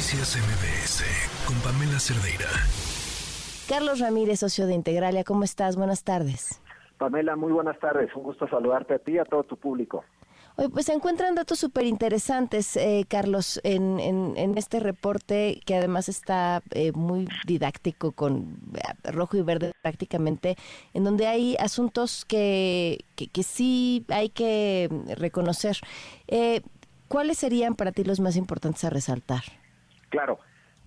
[0.00, 1.04] Noticias MBS
[1.46, 2.48] con Pamela Cerdeira.
[3.68, 5.76] Carlos Ramírez, socio de Integralia, ¿cómo estás?
[5.76, 6.62] Buenas tardes.
[6.96, 8.08] Pamela, muy buenas tardes.
[8.16, 10.02] Un gusto saludarte a ti y a todo tu público.
[10.56, 16.08] Hoy, pues se encuentran datos súper interesantes, eh, Carlos, en, en, este reporte que además
[16.08, 20.56] está eh, muy didáctico con eh, rojo y verde prácticamente,
[20.94, 24.88] en donde hay asuntos que, que, que sí hay que
[25.18, 25.76] reconocer.
[27.06, 29.42] ¿Cuáles serían para ti los más importantes a resaltar?
[30.10, 30.38] Claro.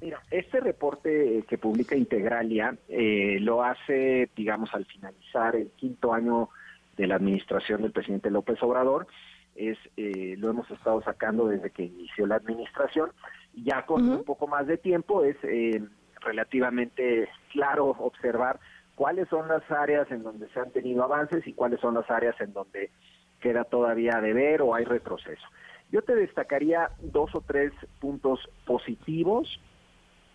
[0.02, 6.50] Mira, este reporte que publica Integralia eh, lo hace, digamos, al finalizar el quinto año
[6.98, 9.08] de la administración del presidente López Obrador.
[9.56, 13.12] Es, eh, lo hemos estado sacando desde que inició la administración.
[13.54, 15.82] Ya con un poco más de tiempo es eh,
[16.20, 18.60] relativamente claro observar
[18.96, 22.40] cuáles son las áreas en donde se han tenido avances y cuáles son las áreas
[22.42, 22.92] en donde
[23.40, 25.48] queda todavía de ver o hay retroceso.
[25.94, 29.62] Yo te destacaría dos o tres puntos positivos.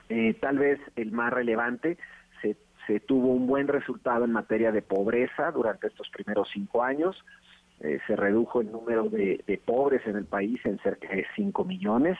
[0.08, 1.98] Eh, tal vez el más relevante,
[2.40, 7.16] se, se, tuvo un buen resultado en materia de pobreza durante estos primeros cinco años.
[7.80, 12.16] Eh, se redujo el número de, pobres en el país en cerca de 5 millones.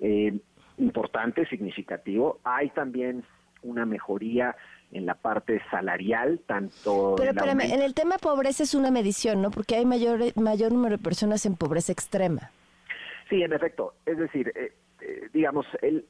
[0.00, 0.38] Eh,
[0.78, 2.40] importante, significativo.
[2.42, 3.22] Hay también
[3.62, 4.56] una mejoría
[4.92, 7.16] en la parte salarial, tanto...
[7.18, 9.50] Pero espérame, en el tema pobreza es una medición, ¿no?
[9.50, 12.50] Porque hay mayor, mayor número de personas en pobreza extrema.
[13.32, 13.94] Sí, en efecto.
[14.04, 16.04] Es decir, eh, eh, digamos, el,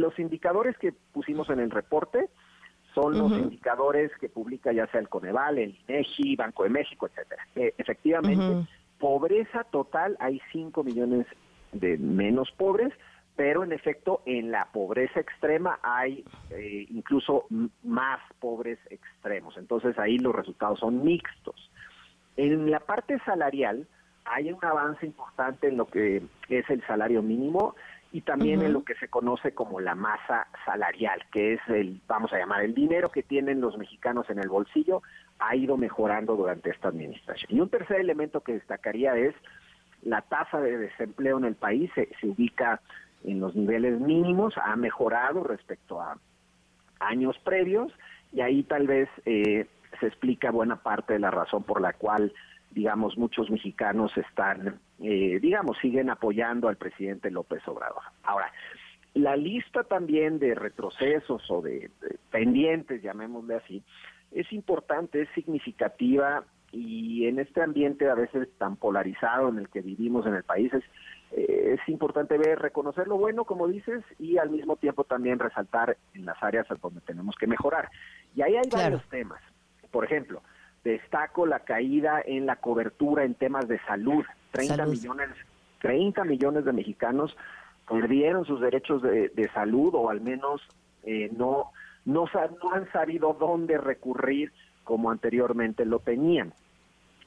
[0.00, 2.28] los indicadores que pusimos en el reporte
[2.94, 7.44] son los indicadores que publica ya sea el Coneval, el INEGI, Banco de México, etcétera.
[7.54, 8.66] efectivamente,
[8.98, 11.26] pobreza total hay 5 millones
[11.72, 12.92] de menos pobres,
[13.34, 17.46] pero en efecto en la pobreza extrema hay eh, incluso
[17.82, 19.56] más pobres extremos.
[19.56, 21.70] Entonces ahí los resultados son mixtos.
[22.36, 23.88] En la parte salarial,
[24.24, 27.74] hay un avance importante en lo que es el salario mínimo
[28.12, 32.32] y también en lo que se conoce como la masa salarial, que es el, vamos
[32.32, 35.02] a llamar, el dinero que tienen los mexicanos en el bolsillo,
[35.38, 37.46] ha ido mejorando durante esta administración.
[37.56, 39.34] Y un tercer elemento que destacaría es
[40.02, 42.80] la tasa de desempleo en el país se, ubica
[43.22, 46.18] en los niveles mínimos, ha mejorado respecto a
[46.98, 47.92] años previos
[48.32, 49.66] y ahí tal vez eh,
[50.00, 52.32] se explica buena parte de la razón por la cual
[52.70, 58.02] digamos, muchos mexicanos están, eh, digamos, siguen apoyando al presidente López Obrador.
[58.22, 58.52] Ahora,
[59.14, 61.90] la lista también de retrocesos o de,
[62.30, 63.82] pendientes, llamémosle así,
[64.30, 69.80] es importante, es significativa y en este ambiente a veces tan polarizado en el que
[69.80, 70.84] vivimos en el país es,
[71.32, 75.96] eh, es importante ver, reconocer lo bueno, como dices, y al mismo tiempo también resaltar
[76.14, 77.88] en las áreas donde tenemos que mejorar.
[78.36, 79.40] Y ahí hay varios temas.
[79.90, 80.42] Por ejemplo,
[80.84, 84.24] destaco la caída en la cobertura en temas de salud.
[84.52, 85.28] 30 millones
[85.80, 87.36] 30 millones de mexicanos
[87.88, 90.60] perdieron sus derechos de, salud o al menos
[91.02, 91.72] eh, no,
[92.04, 92.26] no,
[92.62, 94.52] no han sabido dónde recurrir
[94.84, 96.52] como anteriormente lo tenían.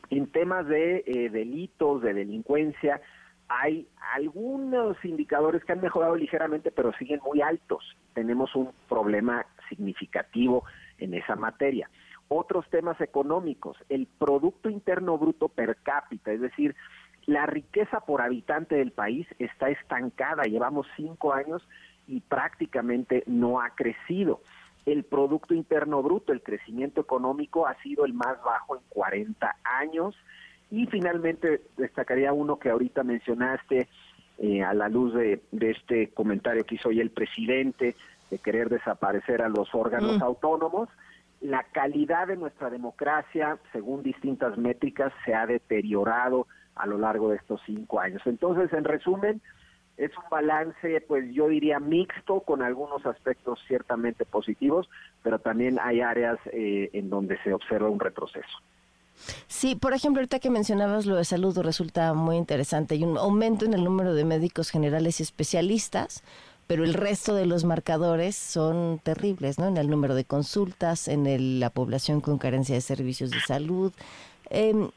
[0.10, 3.02] En temas de eh, delitos, de delincuencia,
[3.48, 7.98] hay algunos indicadores que han mejorado ligeramente, pero siguen muy altos.
[8.14, 10.64] Tenemos un problema significativo
[11.00, 11.90] en esa materia
[12.34, 16.76] otros temas económicos, el Producto Interno Bruto per cápita, es decir,
[17.26, 21.66] la riqueza por habitante del país está estancada, llevamos cinco años
[22.08, 24.42] y prácticamente no ha crecido.
[24.86, 30.16] El Producto Interno Bruto, el crecimiento económico ha sido el más bajo en 40 años.
[30.70, 33.88] Y finalmente destacaría uno que ahorita mencionaste
[34.40, 37.96] eh, a la luz de, este comentario que hizo hoy el presidente
[38.30, 40.24] de querer desaparecer a los órganos mm.
[40.24, 40.90] autónomos
[41.44, 47.36] la calidad de nuestra democracia, según distintas métricas, se ha deteriorado a lo largo de
[47.36, 48.22] estos cinco años.
[48.26, 49.42] Entonces, en resumen,
[49.98, 54.90] es un balance, pues yo diría mixto, con algunos aspectos ciertamente positivos,
[55.22, 58.58] pero también hay áreas eh, en donde se observa un retroceso.
[59.48, 62.96] Sí, por ejemplo, ahorita que mencionabas lo de salud resulta muy interesante.
[62.96, 66.24] Hay un aumento en el número de médicos generales y especialistas,
[66.74, 69.68] pero el resto de los marcadores son terribles, ¿no?
[69.68, 73.94] En el número de consultas, en la población con carencia de servicios de salud.
[74.50, 74.90] Em,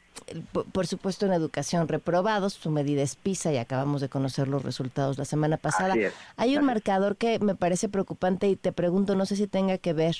[0.73, 5.19] por, supuesto en educación reprobados, su medida es PISA y acabamos de conocer los resultados
[5.19, 5.95] la semana pasada.
[6.39, 9.93] Hay un marcador que me parece preocupante y te pregunto, no sé si tenga que
[9.93, 10.17] ver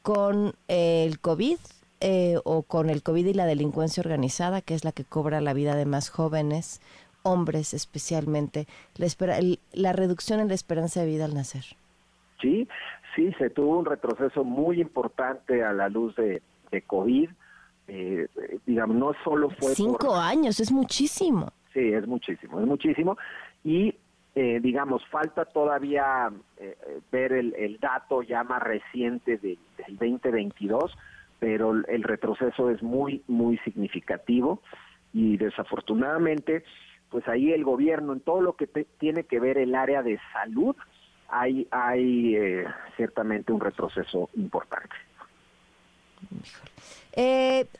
[0.00, 1.58] con el COVID
[2.00, 5.52] eh, o con el COVID y la delincuencia organizada, que es la que cobra la
[5.52, 6.80] vida de más jóvenes
[7.22, 8.66] hombres especialmente,
[8.96, 9.36] la, espera,
[9.72, 11.64] la reducción en la esperanza de vida al nacer.
[12.40, 12.68] Sí,
[13.14, 17.30] sí, se tuvo un retroceso muy importante a la luz de, de COVID.
[17.88, 18.28] Eh,
[18.66, 19.74] digamos, no solo fue...
[19.74, 21.52] Cinco años, es muchísimo.
[21.72, 23.16] Sí, es muchísimo, es muchísimo.
[23.64, 23.94] Y
[24.34, 26.74] Eh, digamos, falta todavía eh,
[27.10, 29.58] ver el, dato ya más reciente del
[29.90, 30.96] 2022,
[31.38, 34.62] pero el retroceso es muy, muy significativo
[35.12, 36.64] y desafortunadamente,
[37.12, 40.74] pues ahí el gobierno, en todo lo que tiene que ver el área de salud,
[41.28, 42.66] hay, hay eh,
[42.96, 44.96] ciertamente un retroceso importante.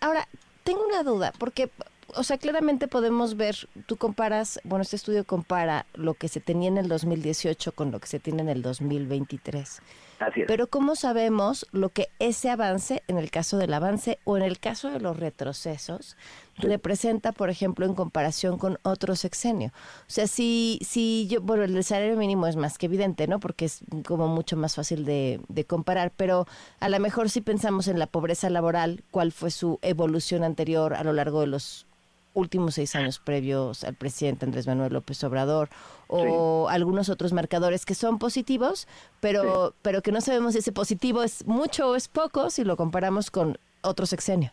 [0.00, 0.28] ahora,
[0.62, 1.70] tengo una duda, porque
[2.14, 3.56] o sea, claramente podemos ver,
[3.86, 8.00] tú comparas, bueno, este estudio compara lo que se tenía en el 2018 con lo
[8.00, 9.80] que se tiene en el 2023.
[10.18, 10.46] Así es.
[10.46, 14.60] Pero ¿cómo sabemos lo que ese avance, en el caso del avance o en el
[14.60, 16.16] caso de los retrocesos,
[16.58, 19.72] representa, por ejemplo, en comparación con otro sexenio?
[20.02, 23.40] O sea, si, si yo, bueno, el salario mínimo es más que evidente, ¿no?
[23.40, 26.46] Porque es como mucho más fácil de, de comparar, pero
[26.78, 31.02] a lo mejor si pensamos en la pobreza laboral, cuál fue su evolución anterior a
[31.04, 31.86] lo largo de los
[32.34, 35.68] últimos seis años previos al presidente Andrés Manuel López Obrador
[36.08, 38.86] o algunos otros marcadores que son positivos,
[39.20, 42.76] pero, pero que no sabemos si ese positivo es mucho o es poco si lo
[42.76, 44.52] comparamos con otro sexenio.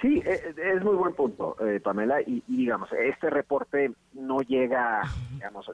[0.00, 5.02] Sí, e, e, es muy buen punto, eh, Pamela, y, digamos, este reporte no llega,
[5.32, 5.70] digamos,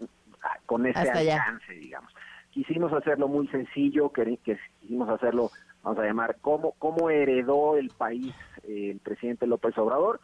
[0.66, 2.12] con ese alcance, digamos.
[2.50, 4.38] Quisimos hacerlo muy sencillo, que,
[4.80, 5.50] quisimos hacerlo,
[5.82, 8.34] vamos a llamar, cómo, cómo heredó el país
[8.64, 10.20] eh, el presidente López Obrador,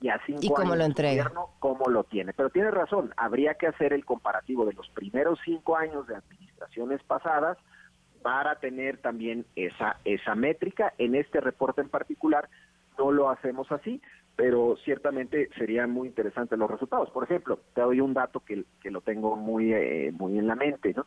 [0.00, 1.24] y a cinco cómo años lo entrega?
[1.24, 2.32] gobierno cómo lo tiene.
[2.32, 7.02] Pero tiene razón, habría que hacer el comparativo de los primeros cinco años de administraciones
[7.02, 7.58] pasadas
[8.22, 10.92] para tener también esa, esa métrica.
[10.98, 12.48] En este reporte en particular
[12.98, 14.00] no lo hacemos así,
[14.36, 17.10] pero ciertamente serían muy interesantes los resultados.
[17.10, 20.54] Por ejemplo, te doy un dato que, que lo tengo muy, eh, muy en la
[20.54, 21.04] mente, ¿no?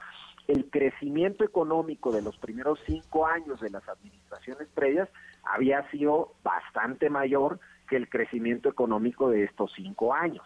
[0.47, 5.09] El crecimiento económico de los primeros cinco años de las administraciones previas
[5.43, 7.59] había sido bastante mayor
[7.93, 10.43] que el crecimiento económico de estos cinco años.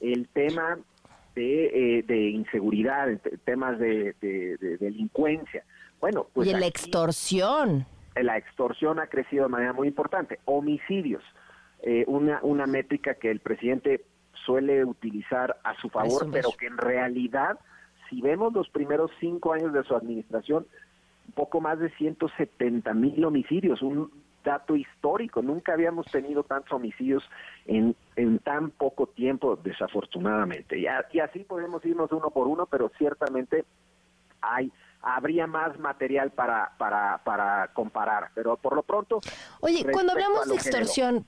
[0.00, 0.78] El tema
[1.34, 3.08] de, eh, inseguridad,
[3.44, 4.14] temas de,
[4.80, 5.62] delincuencia.
[6.00, 6.48] Bueno, pues.
[6.48, 7.84] Y la extorsión.
[8.14, 10.40] La extorsión ha crecido de manera muy importante.
[10.46, 11.22] Homicidios,
[11.82, 14.06] eh, una, una métrica que el presidente
[14.46, 17.58] suele utilizar a su favor, pero que en realidad,
[18.08, 20.66] si vemos los primeros cinco años de su administración,
[21.34, 24.10] poco más de 170 mil homicidios, un
[24.46, 25.42] dato histórico.
[25.42, 27.22] Nunca habíamos tenido tantos homicidios
[27.66, 30.78] en, en tan poco tiempo, desafortunadamente.
[30.78, 33.64] Y, y así podemos irnos uno por uno, pero ciertamente
[34.40, 34.72] hay
[35.02, 38.30] habría más material para, para, para comparar.
[38.34, 39.20] Pero por lo pronto...
[39.60, 41.26] Oye, cuando hablamos de extorsión...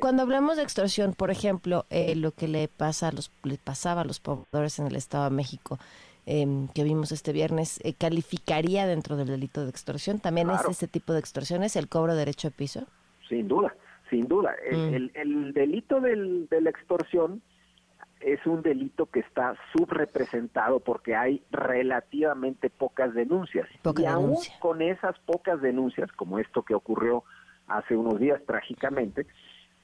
[0.00, 4.00] Cuando hablamos de extorsión, por ejemplo, eh, lo que le pasa a los, le pasaba
[4.00, 5.78] a los pobladores en el Estado de México,
[6.24, 10.20] Em, que vimos este viernes, eh, ¿calificaría dentro del delito de extorsión?
[10.20, 12.86] ¿También es ese tipo de extorsiones el cobro de derecho de piso?
[13.28, 13.74] Sin duda,
[14.08, 14.54] sin duda.
[14.70, 15.52] El, mm.
[15.52, 17.42] delito del, de la extorsión
[18.20, 23.68] es un delito que está subrepresentado porque hay relativamente pocas denuncias.
[23.98, 27.24] y aún con esas pocas denuncias, como esto que ocurrió
[27.66, 29.26] hace unos días trágicamente,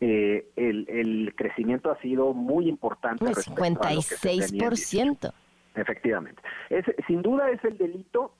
[0.00, 3.24] eh, el, el, crecimiento ha sido muy importante.
[3.24, 5.32] El 56%.
[5.78, 6.42] Efectivamente.
[6.70, 8.34] Es, sin duda es el delito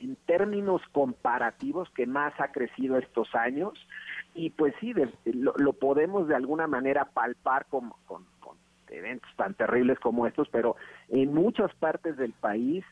[0.00, 3.72] en términos comparativos que más ha crecido estos años
[4.34, 4.92] y pues sí,
[5.24, 8.24] lo, podemos de alguna manera palpar con, con,
[8.88, 10.76] eventos tan terribles como estos, pero
[11.08, 12.84] en muchas partes del país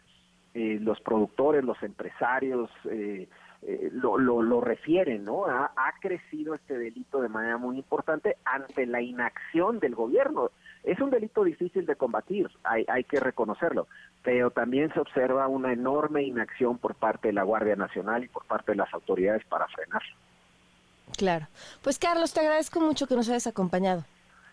[0.53, 3.29] eh, los productores, los empresarios eh,
[3.63, 5.47] eh, lo, lo, lo, refieren, ¿no?
[5.47, 10.51] Ha, ha crecido este delito de manera muy importante ante la inacción del gobierno.
[10.85, 13.89] Es un delito difícil de combatir, hay, hay que reconocerlo,
[14.23, 18.45] pero también se observa una enorme inacción por parte de la Guardia Nacional y por
[18.45, 20.15] parte de las autoridades para frenarlo.
[21.17, 21.47] Claro.
[21.83, 24.05] Pues Carlos, te agradezco mucho que nos hayas acompañado.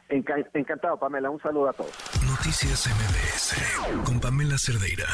[0.09, 1.29] encantado, Pamela.
[1.29, 1.91] Un saludo a todos.
[2.27, 5.07] Noticias MBS con Pamela Cerdeira.